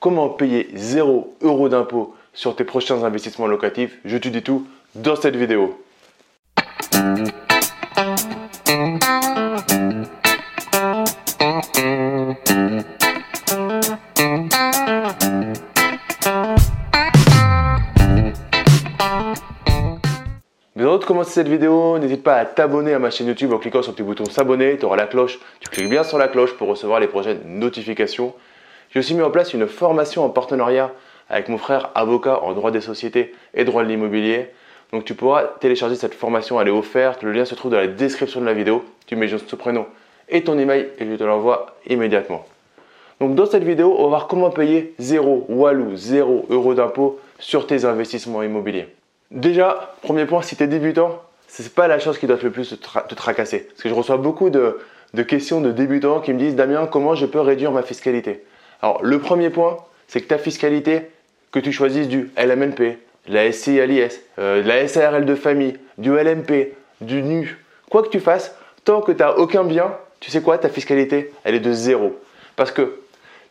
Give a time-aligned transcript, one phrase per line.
[0.00, 3.98] comment payer 0 euros d'impôt sur tes prochains investissements locatifs?
[4.04, 5.78] Je te dis tout dans cette vidéo.
[20.76, 23.58] Mais avant de commencer cette vidéo, n'hésite pas à t'abonner à ma chaîne YouTube en
[23.58, 26.28] cliquant sur le petit bouton s'abonner, tu auras la cloche, tu cliques bien sur la
[26.28, 28.34] cloche pour recevoir les prochaines notifications.
[28.92, 30.92] J'ai aussi mis en place une formation en partenariat
[31.28, 34.48] avec mon frère avocat en droit des sociétés et droit de l'immobilier.
[34.92, 37.86] Donc tu pourras télécharger cette formation, elle est offerte, le lien se trouve dans la
[37.86, 38.84] description de la vidéo.
[39.06, 39.86] Tu mets juste ton prénom
[40.28, 42.44] et ton email et je te l'envoie immédiatement.
[43.20, 47.66] Donc dans cette vidéo, on va voir comment payer 0 walou, 0 euros d'impôt sur
[47.66, 48.88] tes investissements immobiliers.
[49.30, 52.50] Déjà, premier point, si tu es débutant, ce n'est pas la chose qui doit le
[52.50, 53.60] plus te, tracasser.
[53.60, 54.78] Parce que je reçois beaucoup de,
[55.14, 58.42] de questions de débutants qui me disent Damien, comment je peux réduire ma fiscalité?
[58.82, 61.02] Alors le premier point, c'est que ta fiscalité,
[61.52, 62.98] que tu choisisses du LMNP,
[63.28, 67.58] la SCI l'IS, euh, la SARL de famille, du LMP, du NU,
[67.90, 68.54] quoi que tu fasses,
[68.84, 72.18] tant que tu n'as aucun bien, tu sais quoi, ta fiscalité, elle est de zéro.
[72.56, 73.00] Parce que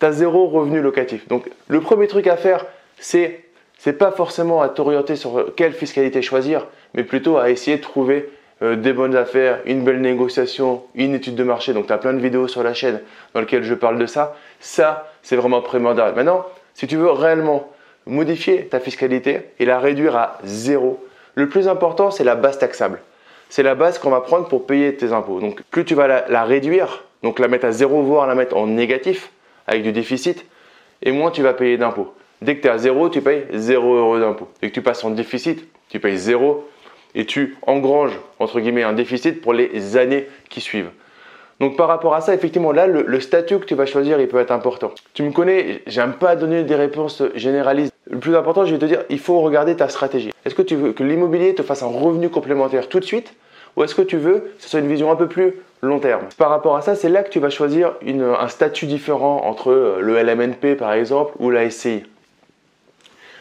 [0.00, 1.26] tu as zéro revenu locatif.
[1.28, 2.66] Donc le premier truc à faire,
[2.98, 3.42] c'est
[3.78, 8.28] c'est pas forcément à t'orienter sur quelle fiscalité choisir, mais plutôt à essayer de trouver
[8.62, 11.72] euh, des bonnes affaires, une belle négociation, une étude de marché.
[11.72, 13.00] Donc tu as plein de vidéos sur la chaîne
[13.34, 14.36] dans lesquelles je parle de ça.
[14.60, 16.14] Ça, c'est vraiment primordial.
[16.14, 17.70] Maintenant, si tu veux réellement
[18.06, 21.04] modifier ta fiscalité et la réduire à zéro.
[21.34, 23.00] Le plus important, c'est la base taxable.
[23.48, 25.40] C'est la base qu'on va prendre pour payer tes impôts.
[25.40, 28.66] Donc, plus tu vas la, réduire, donc la mettre à zéro, voire la mettre en
[28.66, 29.30] négatif,
[29.66, 30.46] avec du déficit,
[31.02, 32.14] et moins tu vas payer d'impôts.
[32.42, 34.48] Dès que tu es à zéro, tu payes zéro euros d'impôts.
[34.60, 36.68] Dès que tu passes en déficit, tu payes zéro
[37.14, 40.90] et tu engranges, entre guillemets, un déficit pour les années qui suivent.
[41.58, 44.38] Donc par rapport à ça, effectivement, là, le, statut que tu vas choisir, il peut
[44.38, 44.92] être important.
[45.14, 47.94] Tu me connais, j'aime pas donner des réponses généralistes.
[48.10, 50.32] Le plus important, je vais te dire, il faut regarder ta stratégie.
[50.44, 53.34] Est-ce que tu veux que l'immobilier te fasse un revenu complémentaire tout de suite
[53.76, 56.26] ou est-ce que tu veux que ce soit une vision un peu plus long terme?
[56.38, 59.98] Par rapport à ça, c'est là que tu vas choisir un statut différent entre euh,
[60.00, 62.04] le LMNP par exemple ou la SCI.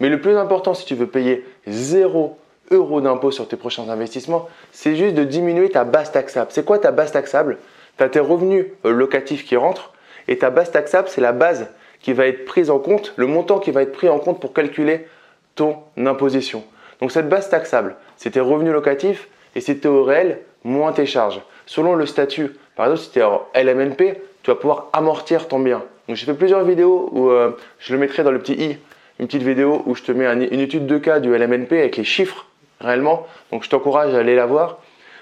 [0.00, 2.38] Mais le plus important, si tu veux payer 0
[2.70, 6.50] euros d'impôt sur tes prochains investissements, c'est juste de diminuer ta base taxable.
[6.50, 7.58] C'est quoi ta base taxable?
[7.98, 9.92] Tu as tes revenus euh, locatifs qui rentrent
[10.28, 11.68] et ta base taxable, c'est la base
[12.00, 14.52] qui va être prise en compte, le montant qui va être pris en compte pour
[14.52, 15.06] calculer
[15.54, 16.64] ton imposition.
[17.00, 20.92] Donc cette base taxable, c'est tes revenus locatifs et si tu es au réel, moins
[20.92, 21.40] tes charges.
[21.66, 25.58] Selon le statut, par exemple, si tu es en LMNP, tu vas pouvoir amortir ton
[25.58, 25.82] bien.
[26.08, 28.78] Donc j'ai fait plusieurs vidéos où euh, je le mettrai dans le petit i,
[29.18, 32.04] une petite vidéo où je te mets une étude de cas du LMNP avec les
[32.04, 32.46] chiffres
[32.80, 33.26] réellement.
[33.52, 34.78] Donc je t'encourage à aller la voir.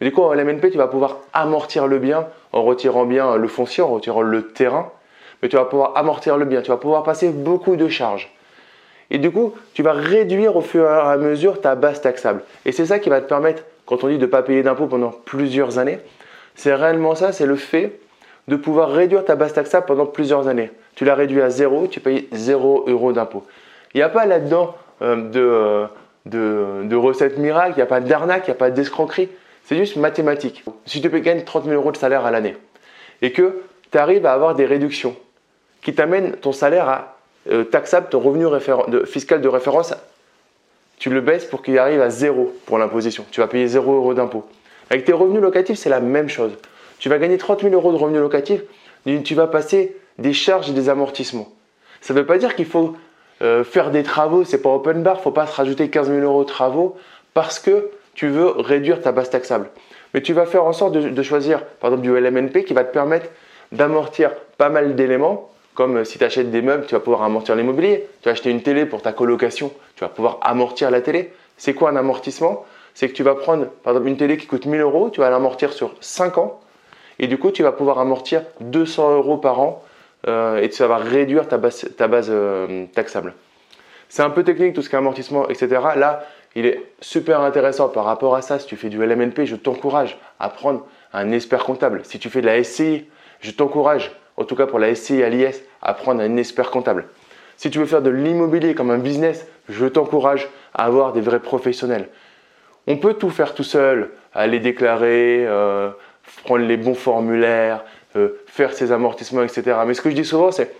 [0.00, 3.48] Mais du coup, en LMNP, tu vas pouvoir amortir le bien en retirant bien le
[3.48, 4.90] foncier, en retirant le terrain.
[5.42, 6.62] Mais tu vas pouvoir amortir le bien.
[6.62, 8.32] Tu vas pouvoir passer beaucoup de charges.
[9.10, 12.42] Et du coup, tu vas réduire au fur et à mesure ta base taxable.
[12.64, 14.86] Et c'est ça qui va te permettre, quand on dit de ne pas payer d'impôts
[14.86, 16.00] pendant plusieurs années,
[16.56, 18.00] c'est réellement ça, c'est le fait
[18.48, 20.70] de pouvoir réduire ta base taxable pendant plusieurs années.
[20.94, 23.44] Tu la réduis à zéro, tu payes zéro euros d'impôt.
[23.94, 25.86] Il n'y a pas là-dedans euh, de, euh,
[26.26, 29.28] de, de recettes miracles, il n'y a pas d'arnaque, il n'y a pas d'escroquerie.
[29.64, 30.64] C'est juste mathématique.
[30.84, 32.56] Si tu peux gagner 30 000 euros de salaire à l'année
[33.22, 35.16] et que tu arrives à avoir des réductions
[35.82, 37.16] qui t'amènent ton salaire à
[37.50, 38.46] euh, taxable, ton revenu
[39.06, 39.94] fiscal de référence,
[40.98, 43.24] tu le baisses pour qu'il arrive à zéro pour l'imposition.
[43.30, 44.44] Tu vas payer 0 euros d'impôt.
[44.90, 46.52] Avec tes revenus locatifs, c'est la même chose.
[46.98, 48.62] Tu vas gagner 30 000 euros de revenus locatifs,
[49.24, 51.48] tu vas passer des charges et des amortissements.
[52.00, 52.96] Ça ne veut pas dire qu'il faut
[53.42, 56.44] euh, faire des travaux, c'est pas open bar, faut pas se rajouter 15 000 euros
[56.44, 56.96] de travaux
[57.34, 59.68] parce que tu veux réduire ta base taxable.
[60.14, 62.92] Mais tu vas faire en sorte de, choisir, par exemple, du LMNP qui va te
[62.92, 63.26] permettre
[63.72, 67.54] d'amortir pas mal d'éléments, comme euh, si tu achètes des meubles, tu vas pouvoir amortir
[67.54, 68.08] l'immobilier.
[68.22, 71.34] Tu vas acheter une télé pour ta colocation, tu vas pouvoir amortir la télé.
[71.58, 72.64] C'est quoi un amortissement?
[72.94, 75.28] C'est que tu vas prendre, par exemple, une télé qui coûte 1000 euros, tu vas
[75.28, 76.60] l'amortir sur 5 ans,
[77.18, 79.82] et du coup, tu vas pouvoir amortir 200 euros par an,
[80.26, 81.86] euh, et ça va réduire ta base,
[82.30, 83.34] euh, taxable.
[84.08, 85.68] C'est un peu technique tout ce qui est amortissement, etc.
[85.96, 86.24] Là,
[86.54, 88.58] il est super intéressant par rapport à ça.
[88.58, 92.00] Si tu fais du LMNP, je t'encourage à prendre un expert comptable.
[92.04, 93.06] Si tu fais de la SCI,
[93.40, 97.06] je t'encourage, en tout cas pour la SCI à l'IS, à prendre un expert comptable.
[97.56, 101.40] Si tu veux faire de l'immobilier comme un business, je t'encourage à avoir des vrais
[101.40, 102.08] professionnels.
[102.86, 105.90] On peut tout faire tout seul, aller déclarer, euh,
[106.44, 107.84] prendre les bons formulaires,
[108.46, 109.78] faire ses amortissements, etc.
[109.86, 110.74] Mais ce que je dis souvent, c'est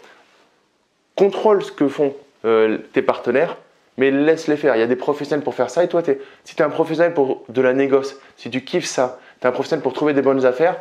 [1.14, 3.56] contrôle ce que font euh, tes partenaires
[3.96, 4.76] mais laisse-les faire.
[4.76, 5.84] Il y a des professionnels pour faire ça.
[5.84, 6.02] Et toi,
[6.44, 9.48] si tu es un professionnel pour de la négoce, si tu kiffes ça, tu es
[9.48, 10.76] un professionnel pour trouver des bonnes affaires,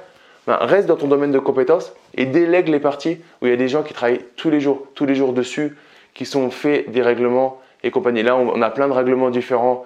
[0.48, 3.58] ben, reste dans ton domaine de compétences et délègue les parties où il y a
[3.58, 5.76] des gens qui travaillent tous les jours, tous les jours dessus,
[6.14, 8.24] qui sont faits des règlements et compagnie.
[8.24, 9.86] Là, on, a plein de règlements différents.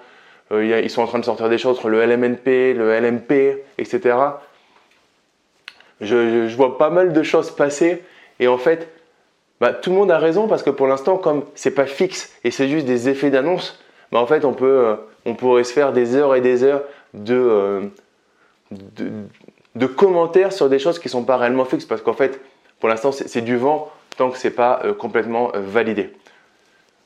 [0.52, 4.16] Euh, ils sont en train de sortir des choses entre le LMNP, le LMP, etc.
[6.00, 8.02] Je, vois pas mal de choses passer
[8.38, 8.88] et en fait,
[9.60, 12.50] bah, tout le monde a raison parce que pour l'instant, comme c'est pas fixe et
[12.50, 13.78] c'est juste des effets d'annonce,
[14.12, 14.94] bah, en fait, on, peut, euh,
[15.26, 16.82] on pourrait se faire des heures et des heures
[17.12, 17.90] de,
[18.72, 22.40] euh, commentaires sur des choses qui ne sont pas réellement fixes parce qu'en fait,
[22.78, 26.10] pour l'instant, c'est du vent tant que ce n'est pas complètement validé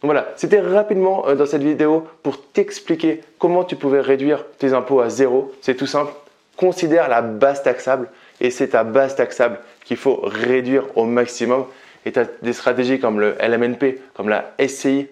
[0.04, 5.00] voilà, c'était rapidement euh, dans cette vidéo pour t'expliquer comment tu pouvais réduire tes impôts
[5.00, 5.52] à zéro.
[5.62, 6.12] C'est tout simple.
[6.56, 8.08] Considère la base taxable
[8.44, 11.64] et c'est ta base taxable qu'il faut réduire au maximum.
[12.04, 15.08] Et tu as des stratégies comme le LMNP, comme la SCI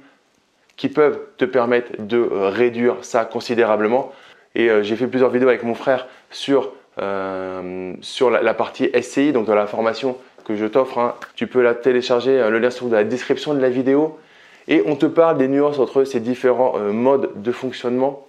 [0.77, 4.13] qui peuvent te permettre de euh, réduire ça considérablement.
[4.55, 6.73] Et euh, j'ai fait plusieurs vidéos avec mon frère sur,
[8.03, 10.99] sur la, partie SCI, donc dans la formation que je t'offre.
[10.99, 11.15] Hein.
[11.35, 14.19] Tu peux la télécharger, le lien se trouve dans la description de la vidéo.
[14.69, 18.27] Et on te parle des nuances entre ces différents euh, modes de fonctionnement.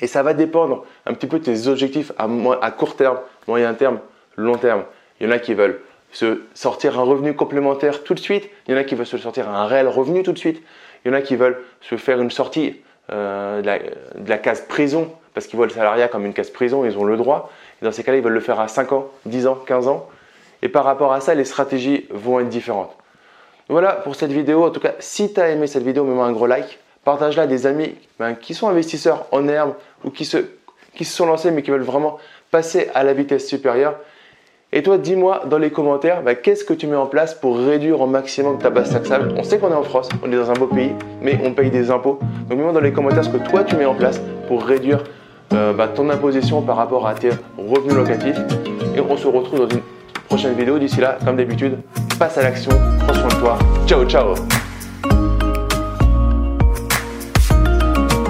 [0.00, 4.00] Et ça va dépendre un petit peu de tes objectifs à, court terme, moyen terme,
[4.36, 4.84] long terme.
[5.20, 5.80] Il y en a qui veulent
[6.12, 8.48] se sortir un revenu complémentaire tout de suite.
[8.66, 10.62] Il y en a qui veulent se sortir un réel revenu tout de suite.
[11.04, 12.80] Il y en a qui veulent se faire une sortie
[13.12, 16.96] euh, de, la, case prison parce qu'ils voient le salariat comme une case prison, ils
[16.96, 17.50] ont le droit.
[17.80, 20.08] Et dans ces cas-là, ils veulent le faire à 5 ans, 10 ans, 15 ans.
[20.62, 22.96] Et par rapport à ça, les stratégies vont être différentes.
[23.68, 24.64] Voilà pour cette vidéo.
[24.64, 26.78] En tout cas, si tu as aimé cette vidéo, mets-moi un gros like.
[27.04, 30.38] Partage-la à des amis ben, qui sont investisseurs en herbe ou qui se,
[30.96, 32.18] qui se sont lancés mais qui veulent vraiment
[32.50, 33.96] passer à la vitesse supérieure.
[34.72, 38.00] Et toi, dis-moi dans les commentaires, ben, qu'est-ce que tu mets en place pour réduire
[38.00, 39.32] au maximum ta base taxable?
[39.36, 40.90] On sait qu'on est en France, on est dans un beau pays,
[41.22, 42.18] mais on paye des impôts.
[42.48, 45.04] Donc mets-moi dans les commentaires ce que toi tu mets en place pour réduire
[45.52, 48.38] euh, ben, ton imposition par rapport à tes revenus locatifs.
[48.96, 49.82] Et on se retrouve dans une
[50.28, 50.78] prochaine vidéo.
[50.78, 51.78] D'ici là, comme d'habitude,
[52.18, 52.72] passe à l'action,
[53.06, 53.58] prends soin de toi.
[53.86, 54.34] Ciao, ciao